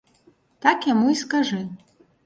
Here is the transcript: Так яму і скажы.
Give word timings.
Так 0.67 0.89
яму 0.93 1.05
і 1.15 1.21
скажы. 1.23 1.63